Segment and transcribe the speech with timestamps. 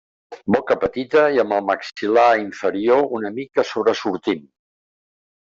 [0.53, 4.43] Boca petita i amb el maxil·lar inferior una mica sobresortint.